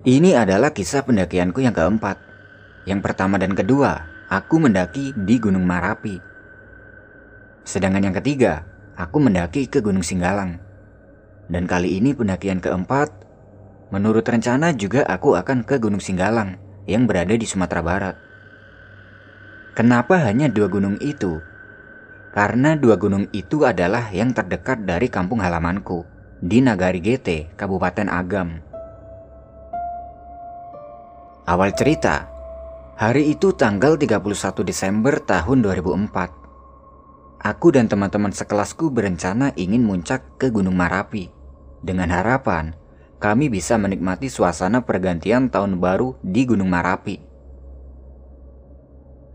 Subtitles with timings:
[0.00, 2.16] Ini adalah kisah pendakianku yang keempat.
[2.88, 6.16] Yang pertama dan kedua, aku mendaki di Gunung Marapi.
[7.68, 8.64] Sedangkan yang ketiga,
[8.96, 10.56] aku mendaki ke Gunung Singgalang.
[11.52, 13.12] Dan kali ini pendakian keempat,
[13.92, 16.56] menurut rencana juga aku akan ke Gunung Singgalang
[16.88, 18.16] yang berada di Sumatera Barat.
[19.76, 21.44] Kenapa hanya dua gunung itu?
[22.32, 26.08] Karena dua gunung itu adalah yang terdekat dari kampung halamanku
[26.40, 28.69] di Nagari GT, Kabupaten Agam.
[31.50, 32.30] Awal cerita,
[32.94, 34.22] hari itu tanggal 31
[34.62, 37.42] Desember tahun 2004.
[37.42, 41.26] Aku dan teman-teman sekelasku berencana ingin muncak ke Gunung Marapi
[41.82, 42.78] dengan harapan
[43.18, 47.18] kami bisa menikmati suasana pergantian tahun baru di Gunung Marapi.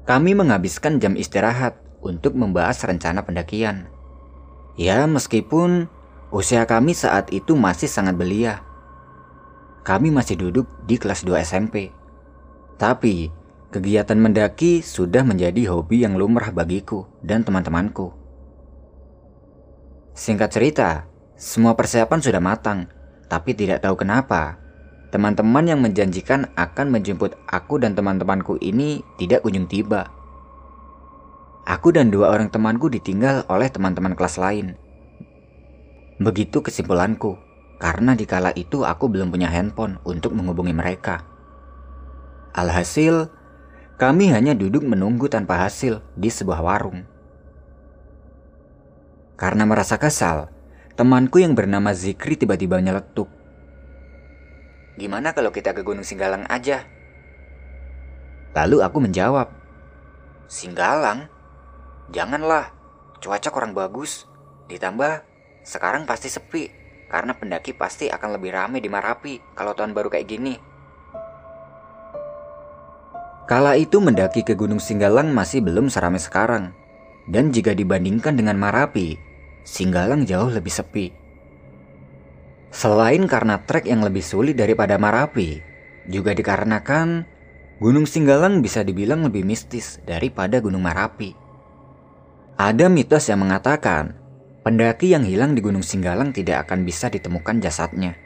[0.08, 3.91] Kami menghabiskan jam istirahat untuk membahas rencana pendakian.
[4.80, 5.91] Ya, meskipun
[6.31, 8.63] usia kami saat itu masih sangat belia.
[9.83, 12.05] Kami masih duduk di kelas 2 SMP.
[12.75, 13.31] Tapi,
[13.71, 18.11] kegiatan mendaki sudah menjadi hobi yang lumrah bagiku dan teman-temanku.
[20.15, 20.89] Singkat cerita,
[21.35, 22.87] semua persiapan sudah matang,
[23.27, 24.59] tapi tidak tahu kenapa.
[25.11, 30.11] Teman-teman yang menjanjikan akan menjemput aku dan teman-temanku ini tidak kunjung tiba.
[31.63, 34.75] Aku dan dua orang temanku ditinggal oleh teman-teman kelas lain.
[36.19, 37.39] Begitu kesimpulanku,
[37.79, 41.34] karena di kala itu aku belum punya handphone untuk menghubungi mereka.
[42.56, 43.28] Alhasil,
[44.00, 47.03] kami hanya duduk menunggu tanpa hasil di sebuah warung.
[49.36, 50.48] Karena merasa kesal,
[50.95, 53.28] temanku yang bernama Zikri tiba-tiba nyeletuk.
[54.95, 56.88] Gimana kalau kita ke Gunung Singgalang aja?
[58.56, 59.52] Lalu aku menjawab,
[60.48, 61.28] Singgalang?
[62.16, 62.71] Janganlah,
[63.20, 64.32] cuaca kurang bagus.
[64.71, 65.27] Ditambah,
[65.67, 66.71] sekarang pasti sepi,
[67.11, 70.74] karena pendaki pasti akan lebih ramai di Marapi kalau tahun baru kayak gini.
[73.45, 76.73] Kala itu mendaki ke Gunung Singgalang masih belum seramai sekarang.
[77.30, 79.22] Dan jika dibandingkan dengan Marapi,
[79.61, 81.14] Singgalang jauh lebih sepi.
[82.73, 85.61] Selain karena trek yang lebih sulit daripada Marapi,
[86.10, 87.26] juga dikarenakan
[87.78, 91.38] Gunung Singgalang bisa dibilang lebih mistis daripada Gunung Marapi.
[92.58, 94.17] Ada mitos yang mengatakan,
[94.66, 98.17] pendaki yang hilang di Gunung Singgalang tidak akan bisa ditemukan jasadnya.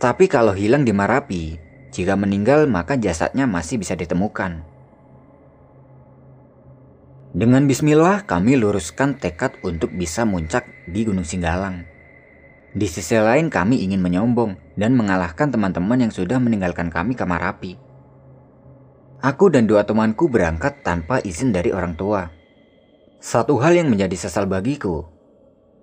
[0.00, 4.64] Tapi kalau hilang di Marapi, jika meninggal, maka jasadnya masih bisa ditemukan.
[7.36, 11.84] Dengan bismillah, kami luruskan tekad untuk bisa muncak di Gunung Singgalang.
[12.72, 17.72] Di sisi lain, kami ingin menyombong dan mengalahkan teman-teman yang sudah meninggalkan kami ke Marapi.
[19.20, 22.32] Aku dan dua temanku berangkat tanpa izin dari orang tua.
[23.20, 25.04] Satu hal yang menjadi sesal bagiku,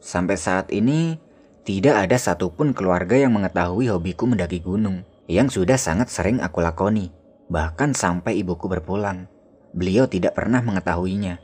[0.02, 1.22] sampai saat ini
[1.66, 7.13] tidak ada satupun keluarga yang mengetahui hobiku mendaki gunung yang sudah sangat sering aku lakoni,
[7.53, 9.29] bahkan sampai ibuku berpulang.
[9.78, 11.38] Beliau tidak pernah mengetahuinya.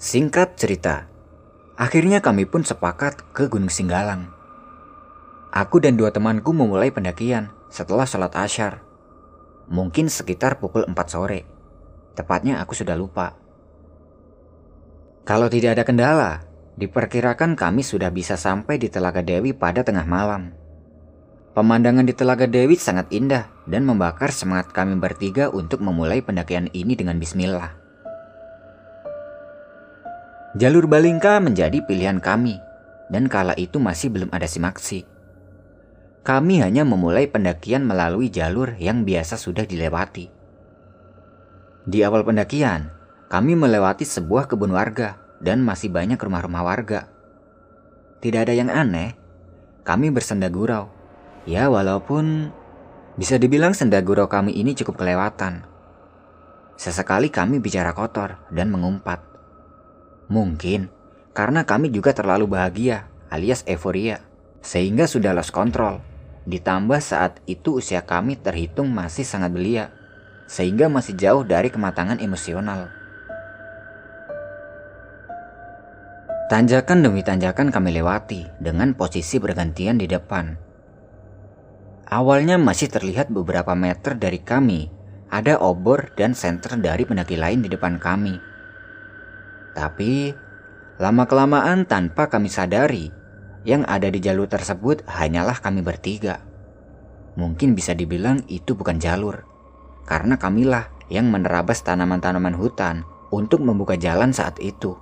[0.00, 1.04] Singkat cerita,
[1.76, 4.32] akhirnya kami pun sepakat ke Gunung Singgalang.
[5.52, 8.80] Aku dan dua temanku memulai pendakian setelah sholat asyar.
[9.68, 11.44] Mungkin sekitar pukul 4 sore.
[12.16, 13.36] Tepatnya aku sudah lupa.
[15.28, 16.32] Kalau tidak ada kendala,
[16.80, 20.56] Diperkirakan kami sudah bisa sampai di Telaga Dewi pada tengah malam.
[21.52, 26.96] Pemandangan di Telaga Dewi sangat indah dan membakar semangat kami bertiga untuk memulai pendakian ini
[26.96, 27.76] dengan bismillah.
[30.56, 32.56] Jalur Balingka menjadi pilihan kami,
[33.12, 35.04] dan kala itu masih belum ada simaksi.
[36.24, 40.32] Kami hanya memulai pendakian melalui jalur yang biasa sudah dilewati.
[41.84, 42.88] Di awal pendakian,
[43.28, 47.08] kami melewati sebuah kebun warga dan masih banyak rumah-rumah warga.
[48.20, 49.16] Tidak ada yang aneh,
[49.82, 50.92] kami bersenda gurau.
[51.48, 52.52] Ya walaupun
[53.16, 55.64] bisa dibilang senda gurau kami ini cukup kelewatan.
[56.76, 59.24] Sesekali kami bicara kotor dan mengumpat.
[60.28, 60.92] Mungkin
[61.32, 64.20] karena kami juga terlalu bahagia alias euforia
[64.60, 66.04] sehingga sudah lost control.
[66.44, 69.92] Ditambah saat itu usia kami terhitung masih sangat belia
[70.44, 72.99] sehingga masih jauh dari kematangan emosional.
[76.50, 80.58] Tanjakan demi tanjakan kami lewati dengan posisi bergantian di depan.
[82.10, 84.90] Awalnya masih terlihat beberapa meter dari kami
[85.30, 88.34] ada obor dan senter dari pendaki lain di depan kami.
[89.78, 90.34] Tapi
[90.98, 93.14] lama-kelamaan tanpa kami sadari,
[93.62, 96.42] yang ada di jalur tersebut hanyalah kami bertiga.
[97.38, 99.46] Mungkin bisa dibilang itu bukan jalur,
[100.02, 104.98] karena kamilah yang menerabas tanaman-tanaman hutan untuk membuka jalan saat itu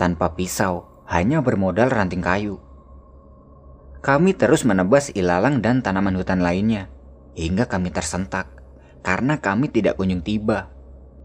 [0.00, 2.56] tanpa pisau, hanya bermodal ranting kayu.
[4.00, 6.88] Kami terus menebas ilalang dan tanaman hutan lainnya,
[7.36, 8.48] hingga kami tersentak
[9.04, 10.72] karena kami tidak kunjung tiba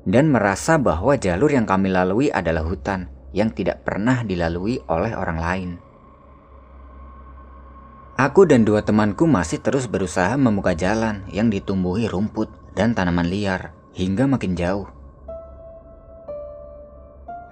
[0.06, 5.40] dan merasa bahwa jalur yang kami lalui adalah hutan yang tidak pernah dilalui oleh orang
[5.42, 5.70] lain.
[8.16, 13.76] Aku dan dua temanku masih terus berusaha membuka jalan yang ditumbuhi rumput dan tanaman liar
[13.92, 14.88] hingga makin jauh.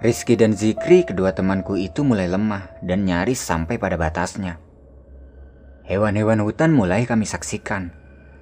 [0.02, 4.58] Rizky dan Zikri, kedua temanku itu mulai lemah dan nyaris sampai pada batasnya.
[5.84, 7.92] Hewan-hewan hutan mulai kami saksikan.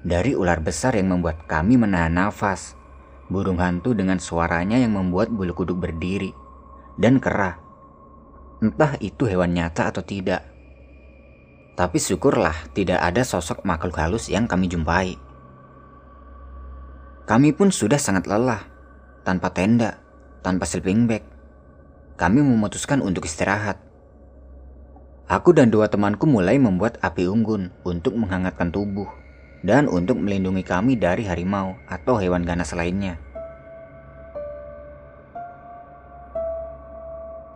[0.03, 2.75] Dari ular besar yang membuat kami menahan nafas,
[3.31, 6.31] burung hantu dengan suaranya yang membuat bulu kuduk berdiri,
[6.99, 7.59] dan kera.
[8.63, 10.47] Entah itu hewan nyata atau tidak.
[11.75, 15.19] Tapi syukurlah tidak ada sosok makhluk halus yang kami jumpai.
[17.27, 18.67] Kami pun sudah sangat lelah,
[19.25, 19.99] tanpa tenda,
[20.47, 21.32] tanpa sleeping bag.
[22.21, 23.81] Kami memutuskan untuk istirahat.
[25.31, 29.09] Aku dan dua temanku mulai membuat api unggun untuk menghangatkan tubuh
[29.63, 33.17] dan untuk melindungi kami dari harimau atau hewan ganas lainnya.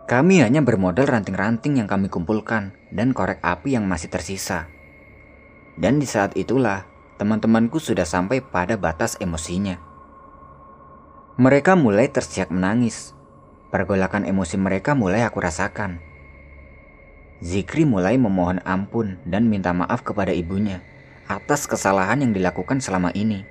[0.07, 4.71] Kami hanya bermodal ranting-ranting yang kami kumpulkan dan korek api yang masih tersisa.
[5.75, 6.87] Dan di saat itulah
[7.19, 9.75] teman-temanku sudah sampai pada batas emosinya.
[11.35, 13.16] Mereka mulai tersiak menangis.
[13.67, 15.99] Pergolakan emosi mereka mulai aku rasakan.
[17.43, 20.81] Zikri mulai memohon ampun dan minta maaf kepada ibunya
[21.27, 23.43] atas kesalahan yang dilakukan selama ini,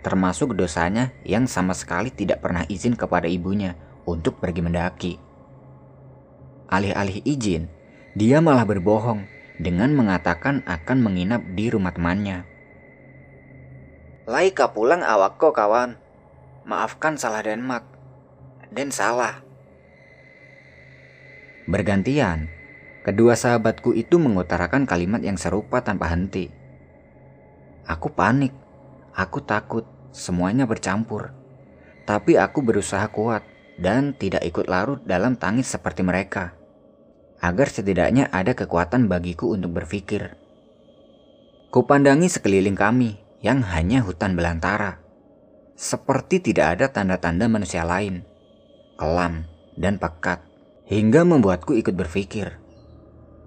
[0.00, 3.76] termasuk dosanya yang sama sekali tidak pernah izin kepada ibunya
[4.08, 5.12] untuk pergi mendaki.
[6.72, 7.68] Alih-alih izin,
[8.16, 9.28] dia malah berbohong
[9.60, 12.48] dengan mengatakan akan menginap di rumah temannya.
[14.24, 15.98] Laika pulang awak kok kawan.
[16.64, 17.82] Maafkan salah Denmark.
[18.70, 19.49] Dan salah.
[21.70, 22.50] Bergantian,
[23.00, 26.52] Kedua sahabatku itu mengutarakan kalimat yang serupa tanpa henti.
[27.88, 28.52] Aku panik,
[29.16, 31.32] aku takut, semuanya bercampur.
[32.04, 33.40] Tapi aku berusaha kuat
[33.80, 36.52] dan tidak ikut larut dalam tangis seperti mereka.
[37.40, 40.36] Agar setidaknya ada kekuatan bagiku untuk berpikir.
[41.72, 45.00] Kupandangi sekeliling kami yang hanya hutan belantara.
[45.72, 48.28] Seperti tidak ada tanda-tanda manusia lain.
[49.00, 49.48] Kelam
[49.80, 50.49] dan pekat.
[50.90, 52.58] Hingga membuatku ikut berpikir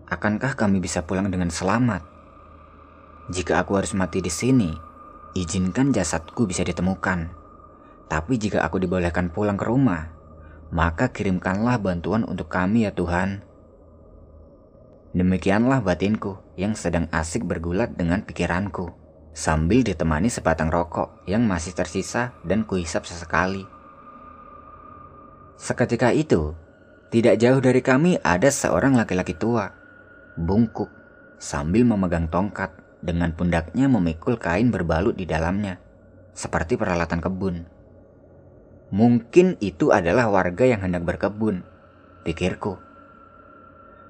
[0.07, 1.99] akankah kami bisa pulang dengan selamat?
[3.35, 4.71] Jika aku harus mati di sini,
[5.35, 7.35] izinkan jasadku bisa ditemukan.
[8.07, 10.15] Tapi jika aku dibolehkan pulang ke rumah,
[10.71, 13.43] maka kirimkanlah bantuan untuk kami ya Tuhan.
[15.11, 18.95] Demikianlah batinku yang sedang asik bergulat dengan pikiranku,
[19.35, 23.67] sambil ditemani sebatang rokok yang masih tersisa dan kuhisap sesekali.
[25.59, 26.55] Seketika itu,
[27.13, 29.69] tidak jauh dari kami ada seorang laki-laki tua
[30.33, 30.89] bungkuk
[31.37, 32.73] sambil memegang tongkat
[33.03, 35.77] dengan pundaknya memikul kain berbalut di dalamnya,
[36.31, 37.67] seperti peralatan kebun.
[38.95, 41.61] Mungkin itu adalah warga yang hendak berkebun,
[42.23, 42.79] pikirku.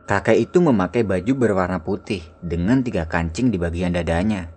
[0.03, 4.51] Kakek itu memakai baju berwarna putih dengan tiga kancing di bagian dadanya.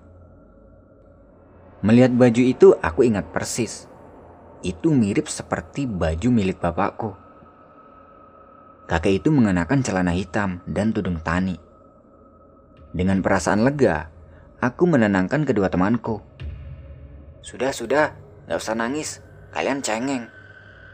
[1.87, 3.87] Melihat baju itu, aku ingat persis.
[4.67, 7.26] Itu mirip seperti baju milik bapakku.
[8.87, 11.59] Kakek itu mengenakan celana hitam dan tudung tani.
[12.95, 14.15] Dengan perasaan lega,
[14.63, 16.23] aku menenangkan kedua temanku.
[17.43, 18.15] Sudah, sudah,
[18.47, 19.19] gak usah nangis.
[19.51, 20.31] Kalian cengeng.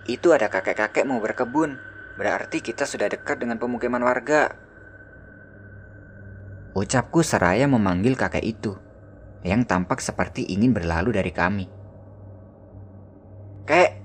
[0.08, 1.76] Itu ada kakek-kakek mau berkebun.
[2.16, 4.56] Berarti kita sudah dekat dengan pemukiman warga.
[6.72, 8.80] Ucapku seraya memanggil kakek itu,
[9.44, 11.68] yang tampak seperti ingin berlalu dari kami.
[13.68, 14.01] Kek,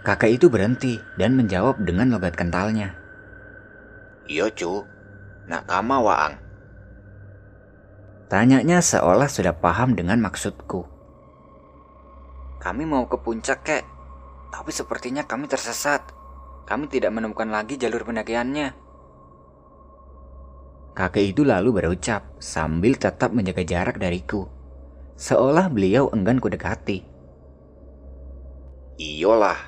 [0.00, 2.96] Kakak itu berhenti dan menjawab dengan logat kentalnya.
[4.24, 4.86] Iya cu,
[5.44, 6.34] nak kama waang.
[8.30, 10.86] Tanyanya seolah sudah paham dengan maksudku.
[12.62, 13.84] Kami mau ke puncak kek,
[14.54, 16.14] tapi sepertinya kami tersesat.
[16.62, 18.70] Kami tidak menemukan lagi jalur pendakiannya.
[20.94, 24.46] Kakek itu lalu berucap sambil tetap menjaga jarak dariku.
[25.18, 27.02] Seolah beliau enggan kudekati.
[27.02, 27.09] Iyalah,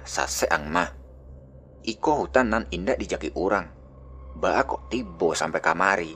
[0.05, 0.93] sase ang mah.
[1.83, 3.73] Iko hutan nan indah dijaki orang.
[4.37, 6.13] Ba kok tibo sampai kamari.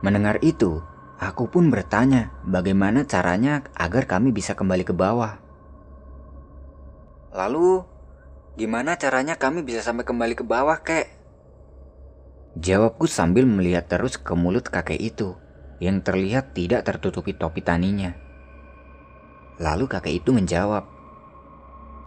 [0.00, 0.80] Mendengar itu,
[1.20, 5.36] aku pun bertanya bagaimana caranya agar kami bisa kembali ke bawah.
[7.36, 7.84] Lalu,
[8.56, 11.12] gimana caranya kami bisa sampai kembali ke bawah, kek?
[12.56, 15.36] Jawabku sambil melihat terus ke mulut kakek itu
[15.76, 18.25] yang terlihat tidak tertutupi topi taninya.
[19.56, 20.96] Lalu kakek itu menjawab,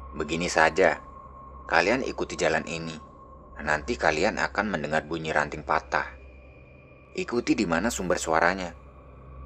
[0.10, 0.98] Begini saja,
[1.70, 2.98] kalian ikuti jalan ini.
[3.60, 6.15] nanti kalian akan mendengar bunyi ranting patah.
[7.12, 8.72] Ikuti di mana sumber suaranya.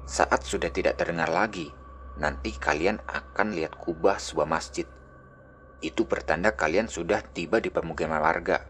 [0.06, 1.74] Saat sudah tidak terdengar lagi,
[2.14, 4.86] nanti kalian akan lihat kubah sebuah masjid.
[5.82, 8.62] Itu pertanda kalian sudah tiba di pemukiman warga.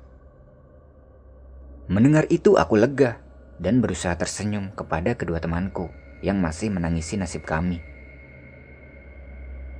[1.92, 3.20] Mendengar itu aku lega
[3.60, 5.92] dan berusaha tersenyum kepada kedua temanku
[6.24, 7.93] yang masih menangisi nasib kami.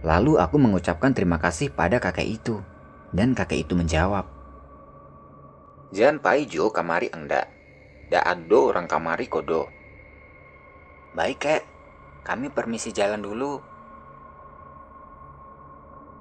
[0.04, 2.60] Lalu aku mengucapkan terima kasih pada kakek itu
[3.16, 4.28] dan kakek itu menjawab.
[5.96, 7.48] Jangan paijo kamari enggak.
[8.12, 9.72] Da ado orang kamari kodo.
[11.16, 11.62] Baik kek,
[12.20, 13.64] kami permisi jalan dulu.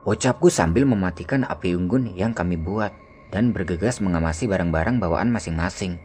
[0.07, 2.95] Ucapku sambil mematikan api unggun yang kami buat
[3.35, 5.99] dan bergegas mengamasi barang-barang bawaan masing-masing.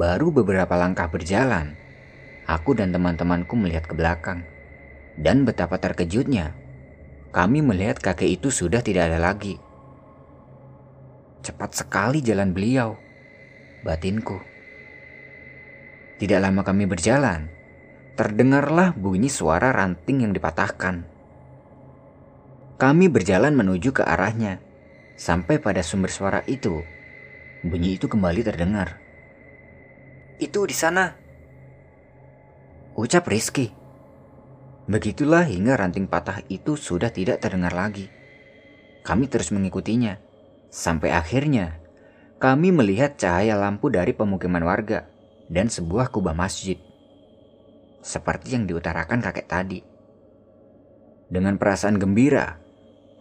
[0.00, 1.76] Baru beberapa langkah berjalan,
[2.48, 4.55] aku dan teman-temanku melihat ke belakang.
[5.16, 6.52] Dan betapa terkejutnya,
[7.32, 9.56] kami melihat kakek itu sudah tidak ada lagi.
[11.40, 13.00] Cepat sekali jalan beliau,
[13.80, 14.36] batinku.
[16.16, 17.48] Tidak lama kami berjalan,
[18.16, 21.04] terdengarlah bunyi suara ranting yang dipatahkan.
[22.76, 24.60] Kami berjalan menuju ke arahnya,
[25.16, 26.84] sampai pada sumber suara itu.
[27.64, 29.00] Bunyi itu kembali terdengar.
[30.36, 31.16] Itu di sana.
[32.96, 33.85] Ucap Rizky.
[34.86, 38.06] Begitulah hingga ranting patah itu sudah tidak terdengar lagi.
[39.02, 40.18] Kami terus mengikutinya,
[40.70, 41.82] sampai akhirnya
[42.38, 45.10] kami melihat cahaya lampu dari pemukiman warga
[45.50, 46.78] dan sebuah kubah masjid.
[47.98, 49.82] Seperti yang diutarakan kakek tadi.
[51.26, 52.62] Dengan perasaan gembira,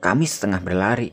[0.06, 1.10] kami setengah berlari,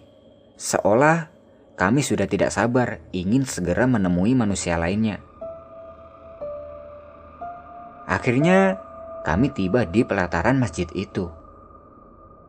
[0.60, 1.32] seolah
[1.80, 5.24] kami sudah tidak sabar ingin segera menemui manusia lainnya.
[8.04, 8.76] Akhirnya,
[9.22, 11.30] kami tiba di pelataran masjid itu.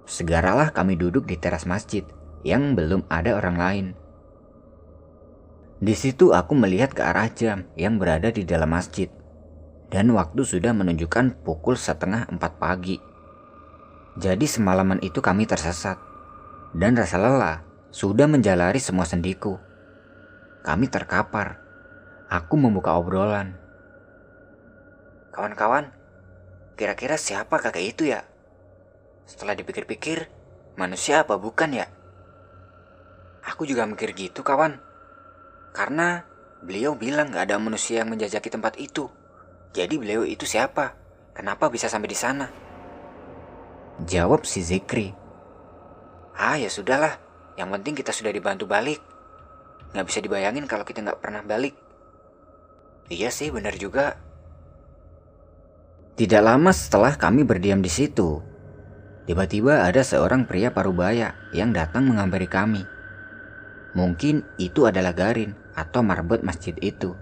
[0.10, 2.02] Segeralah kami duduk di teras masjid
[2.42, 3.88] yang belum ada orang lain.
[5.84, 9.12] Di situ aku melihat ke arah jam yang berada di dalam masjid.
[9.94, 12.98] Dan waktu sudah menunjukkan pukul setengah empat pagi.
[14.18, 16.02] Jadi semalaman itu kami tersesat.
[16.74, 17.62] Dan rasa lelah
[17.94, 19.62] sudah menjalari semua sendiku.
[20.66, 21.62] Kami terkapar.
[22.34, 23.54] Aku membuka obrolan.
[25.30, 25.94] Kawan-kawan,
[26.74, 28.26] kira-kira siapa kakek itu ya?
[29.24, 30.28] Setelah dipikir-pikir,
[30.76, 31.88] manusia apa bukan ya?
[33.44, 34.80] Aku juga mikir gitu kawan.
[35.76, 36.24] Karena
[36.64, 39.12] beliau bilang gak ada manusia yang menjajaki tempat itu.
[39.74, 40.96] Jadi beliau itu siapa?
[41.34, 42.48] Kenapa bisa sampai di sana?
[44.06, 45.14] Jawab si Zikri.
[46.34, 47.18] Ah ya sudahlah,
[47.58, 49.02] yang penting kita sudah dibantu balik.
[49.94, 51.78] Gak bisa dibayangin kalau kita gak pernah balik.
[53.12, 54.18] Iya sih benar juga.
[56.14, 58.38] Tidak lama setelah kami berdiam di situ,
[59.26, 62.86] tiba-tiba ada seorang pria parubaya yang datang menghampiri kami.
[63.98, 67.18] Mungkin itu adalah Garin atau marbot masjid itu.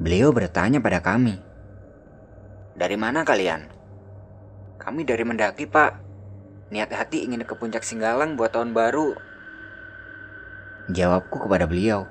[0.00, 1.36] Beliau bertanya pada kami,
[2.80, 3.68] "Dari mana kalian?"
[4.80, 5.92] "Kami dari Mendaki, Pak.
[6.72, 9.20] Niat hati ingin ke puncak Singgalang buat tahun baru."
[10.88, 12.08] Jawabku kepada beliau.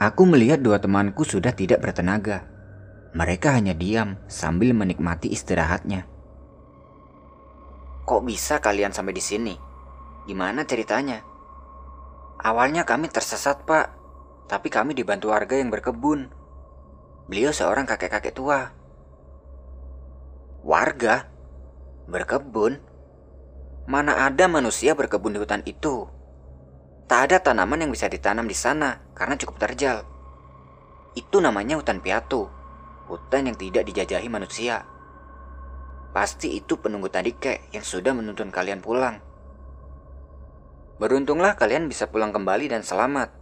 [0.00, 2.53] Aku melihat dua temanku sudah tidak bertenaga.
[3.14, 6.02] Mereka hanya diam sambil menikmati istirahatnya.
[8.02, 9.54] Kok bisa kalian sampai di sini?
[10.26, 11.22] Gimana ceritanya?
[12.42, 13.86] Awalnya kami tersesat, Pak.
[14.50, 16.26] Tapi kami dibantu warga yang berkebun.
[17.30, 18.74] Beliau seorang kakek-kakek tua.
[20.66, 21.30] Warga?
[22.10, 22.82] Berkebun?
[23.86, 26.10] Mana ada manusia berkebun di hutan itu?
[27.06, 30.02] Tak ada tanaman yang bisa ditanam di sana karena cukup terjal.
[31.14, 32.63] Itu namanya hutan piatu.
[33.04, 34.88] Hutan yang tidak dijajahi manusia.
[36.14, 39.18] Pasti itu penunggu tadi kek yang sudah menuntun kalian pulang.
[40.96, 43.34] Beruntunglah kalian bisa pulang kembali dan selamat.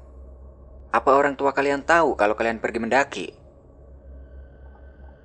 [0.90, 3.26] Apa orang tua kalian tahu kalau kalian pergi mendaki?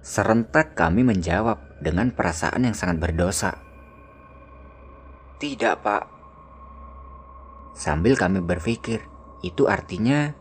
[0.03, 3.58] Serentak kami menjawab dengan perasaan yang sangat berdosa.
[5.39, 6.03] Tidak, Pak.
[7.75, 9.03] Sambil kami berpikir,
[9.46, 10.34] itu artinya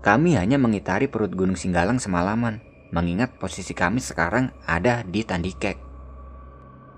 [0.00, 5.76] kami hanya mengitari perut Gunung Singgalang semalaman, mengingat posisi kami sekarang ada di Tandikek.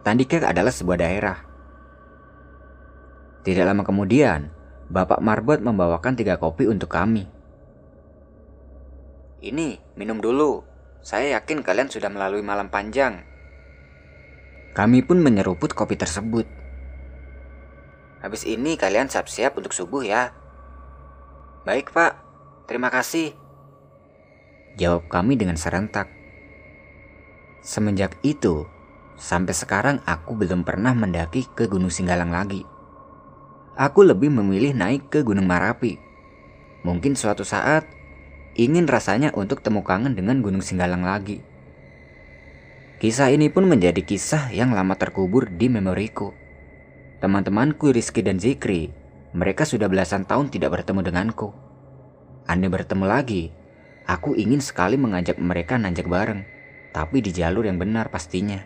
[0.06, 1.50] Tandikek adalah sebuah daerah
[3.40, 4.52] tidak lama kemudian,
[4.92, 7.24] Bapak Marbot membawakan tiga kopi untuk kami.
[9.40, 10.60] Ini, minum dulu.
[11.00, 13.24] Saya yakin kalian sudah melalui malam panjang.
[14.76, 16.44] Kami pun menyeruput kopi tersebut.
[18.20, 20.36] Habis ini kalian siap-siap untuk subuh ya.
[21.64, 22.20] Baik pak,
[22.68, 23.32] terima kasih.
[24.76, 26.12] Jawab kami dengan serentak.
[27.64, 28.68] Semenjak itu,
[29.16, 32.62] sampai sekarang aku belum pernah mendaki ke Gunung Singgalang lagi
[33.80, 35.96] aku lebih memilih naik ke Gunung Marapi
[36.84, 37.84] Mungkin suatu saat
[38.56, 41.44] ingin rasanya untuk temu kangen dengan Gunung Singgalang lagi.
[43.00, 46.32] Kisah ini pun menjadi kisah yang lama terkubur di memoriku.
[47.20, 48.92] Teman-temanku Rizky dan Zikri,
[49.36, 51.52] mereka sudah belasan tahun tidak bertemu denganku.
[52.48, 53.52] Andai bertemu lagi,
[54.10, 56.42] aku ingin sekali mengajak mereka nanjak bareng,
[56.90, 58.58] tapi di jalur yang benar pastinya.